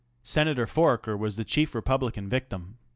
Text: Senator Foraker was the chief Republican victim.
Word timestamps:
Senator 0.23 0.65
Foraker 0.65 1.15
was 1.15 1.35
the 1.35 1.43
chief 1.43 1.75
Republican 1.75 2.27
victim. 2.27 2.77